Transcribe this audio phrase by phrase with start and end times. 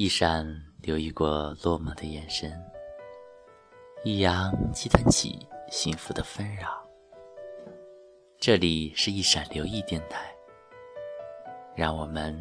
[0.00, 0.46] 一闪
[0.80, 2.52] 留意过落寞的眼神，
[4.04, 6.80] 一扬激湍起幸福的纷扰。
[8.38, 10.32] 这里是一闪留意电台，
[11.74, 12.32] 让我们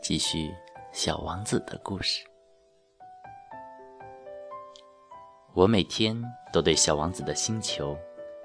[0.00, 0.54] 继续
[0.90, 2.24] 小王子的故事。
[5.52, 6.18] 我每天
[6.50, 7.94] 都对小王子的星球、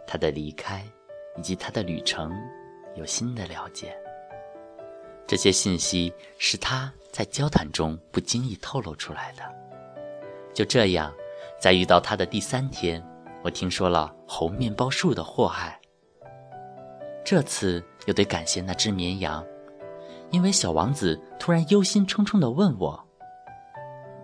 [0.06, 0.86] 他的离开
[1.38, 2.34] 以及他的旅程
[2.98, 3.98] 有新的了解。
[5.28, 9.44] 这些信息是他在交谈中不经意透露出来的。
[10.54, 11.14] 就这样，
[11.60, 13.06] 在遇到他的第三天，
[13.44, 15.80] 我听说了猴面包树的祸害。
[17.26, 19.46] 这次又得感谢那只绵羊，
[20.32, 23.08] 因为小王子突然忧心忡忡地问我：“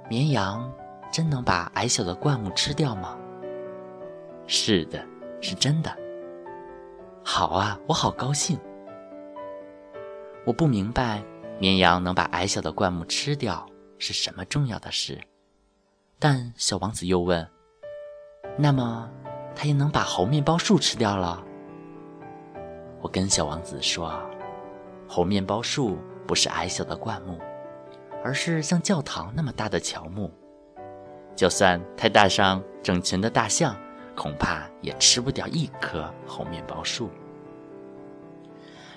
[0.09, 0.73] 绵羊。”
[1.13, 3.15] 真能把矮小的灌木吃掉吗？
[4.47, 5.05] 是的，
[5.41, 5.95] 是真的。
[7.23, 8.57] 好啊，我好高兴。
[10.45, 11.23] 我不明白，
[11.59, 13.65] 绵羊能把矮小的灌木吃掉
[13.97, 15.21] 是什么重要的事。
[16.19, 17.47] 但小王子又问
[18.57, 19.09] ：“那么，
[19.55, 21.43] 它也能把猴面包树吃掉了？”
[23.01, 24.13] 我跟小王子说
[25.07, 27.39] ：“猴面包树不是矮小的灌木，
[28.23, 30.31] 而是像教堂那么大的乔木。”
[31.35, 33.75] 就算太大上整群的大象，
[34.15, 37.09] 恐怕也吃不掉一棵猴面包树。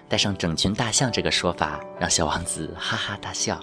[0.09, 3.61] 带上整群大象这个说法，让小王子哈哈大笑。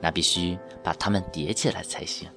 [0.00, 2.28] 那必须把它们叠起来才行。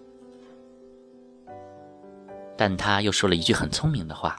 [2.58, 4.38] 但他又说了一句很聪明的话：“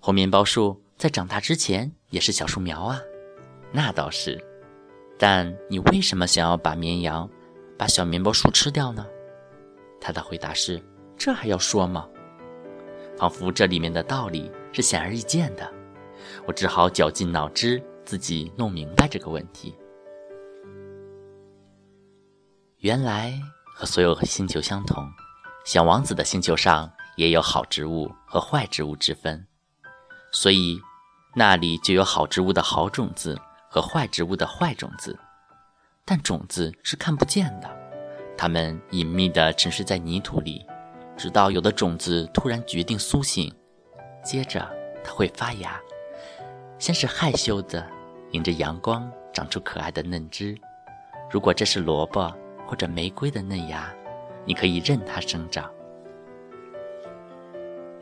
[0.00, 3.00] 红面包树在长大之前也是小树苗啊。”
[3.72, 4.42] 那倒是，
[5.18, 7.28] 但你为什么想要把绵羊、
[7.78, 9.06] 把小面包树吃掉呢？
[10.00, 10.82] 他的回答是
[11.16, 12.08] ：“这还要说吗？”
[13.16, 15.72] 仿佛这里面的道理是显而易见的，
[16.46, 19.74] 我只好绞尽脑汁自己弄明白这个问题。
[22.78, 23.38] 原来
[23.74, 25.06] 和所有星球相同，
[25.64, 29.46] 小王子的星球上也有好植物和坏植物之分，
[30.32, 30.80] 所以
[31.34, 35.18] 那里就有好植物的好种子和坏植物的坏种子，
[36.06, 37.70] 但种子是看不见的。
[38.36, 40.64] 它们隐秘地沉睡在泥土里，
[41.14, 43.52] 直到有的种子突然决定苏醒，
[44.24, 44.66] 接着
[45.04, 45.78] 它会发芽。
[46.80, 47.86] 先是害羞的，
[48.30, 50.56] 迎着阳光长出可爱的嫩枝。
[51.30, 52.34] 如果这是萝卜
[52.66, 53.94] 或者玫瑰的嫩芽，
[54.46, 55.70] 你可以任它生长。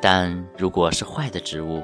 [0.00, 1.82] 但如果是坏的植物，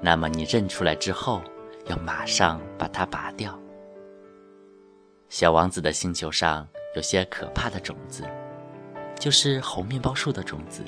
[0.00, 1.42] 那么你认出来之后，
[1.88, 3.56] 要马上把它拔掉。
[5.28, 6.66] 小王子的星球上。
[6.96, 8.24] 有些可怕的种子，
[9.20, 10.82] 就是猴面包树的种子，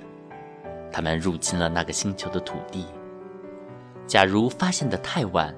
[0.91, 2.87] 它们入侵了那个星球的土地。
[4.11, 5.55] 假如发现的太晚，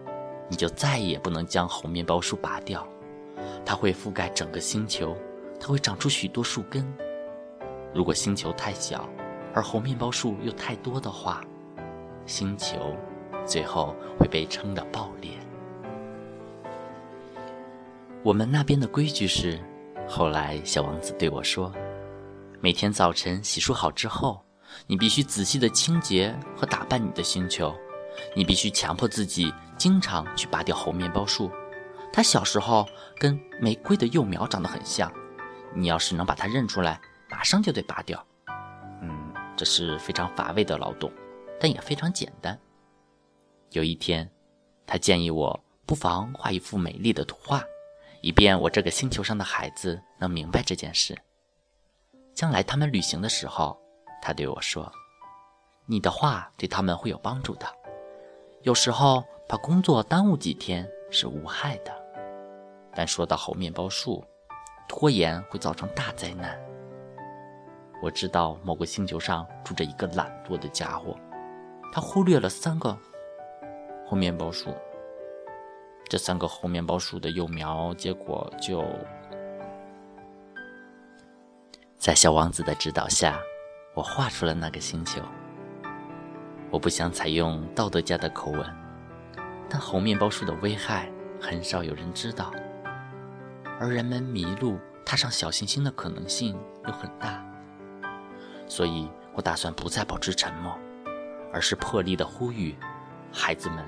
[0.47, 2.87] 你就再也不能将猴面包树拔掉，
[3.65, 5.17] 它会覆盖整个星球，
[5.59, 6.87] 它会长出许多树根。
[7.95, 9.09] 如果星球太小，
[9.55, 11.43] 而猴面包树又太多的话，
[12.27, 12.95] 星球
[13.47, 15.31] 最后会被撑得爆裂。
[18.23, 19.59] 我们那边的规矩是。
[20.07, 21.73] 后来，小王子对我说
[22.61, 24.43] ：“每天早晨洗漱好之后，
[24.87, 27.75] 你必须仔细的清洁和打扮你的星球。
[28.35, 31.51] 你必须强迫自己经常去拔掉猴面包树。
[32.13, 32.87] 它小时候
[33.19, 35.13] 跟玫瑰的幼苗长得很像。
[35.75, 38.25] 你要是能把它认出来，马上就得拔掉。
[39.01, 41.11] 嗯，这是非常乏味的劳动，
[41.59, 42.59] 但也非常简单。
[43.71, 44.31] 有一天，
[44.87, 47.63] 他建议我不妨画一幅美丽的图画。”
[48.25, 51.19] 以便我这个星球上的孩子能明白这件事。
[52.33, 53.77] 将来他们旅行的时候，
[54.23, 54.93] 他对我说
[55.87, 57.67] ：“你的话对他们会有帮助的。
[58.63, 61.93] 有时候把工作耽误几天是无害的，
[62.95, 64.25] 但说到猴面包树，
[64.89, 66.57] 拖延会造成大灾难。
[68.01, 71.17] 我知道某个星球上住着一个懒惰的家伙，
[71.93, 72.97] 他忽略了三个
[74.07, 74.73] 猴面包树。”
[76.09, 78.85] 这三个猴面包树的幼苗，结果就
[81.99, 83.41] 在小王子的指导下，
[83.95, 85.21] 我画出了那个星球。
[86.73, 88.65] 我不想采用道德家的口吻，
[89.69, 91.07] 但猴面包树的危害
[91.39, 92.51] 很少有人知道，
[93.79, 97.45] 而人们迷路踏上小行星的可能性又很大，
[98.67, 100.75] 所以我打算不再保持沉默，
[101.53, 102.75] 而是破例的呼吁
[103.31, 103.85] 孩子们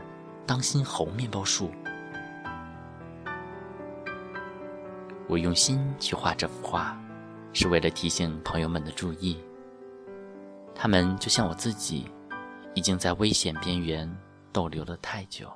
[0.46, 1.70] 当心猴面包树。
[5.26, 6.94] 我用心去画这幅画，
[7.54, 9.42] 是为了提醒朋友们的注意。
[10.74, 12.10] 他们就像我自己，
[12.74, 14.10] 已经在危险边缘
[14.52, 15.50] 逗留了太久，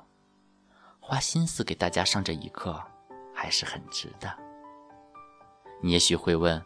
[0.99, 2.81] 花心思给大家上这一课，
[3.33, 4.33] 还是很值的。
[5.81, 6.61] 你也许会问，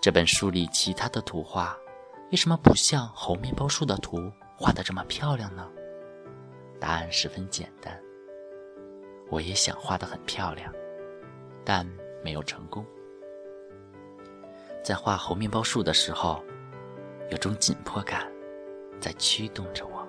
[0.00, 1.76] 这本书里其他的图画
[2.30, 5.68] 为什么不像猴面包树的图画的这么漂亮呢？
[6.80, 7.98] 答案十分简单，
[9.30, 10.72] 我也想画的很漂亮，
[11.64, 11.86] 但
[12.22, 12.84] 没有成功。
[14.84, 16.44] 在画猴面包树的时候，
[17.30, 18.30] 有种紧迫感
[19.00, 20.06] 在驱动着我。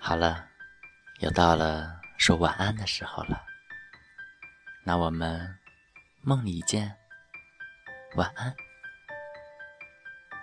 [0.00, 0.48] 好了，
[1.20, 3.44] 又到了说晚安的时候了。
[4.84, 5.54] 那我们
[6.22, 6.96] 梦里见，
[8.16, 8.54] 晚安，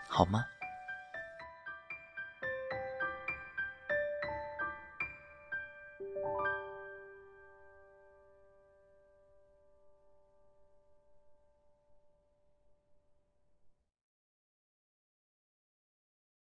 [0.07, 0.45] 好吗？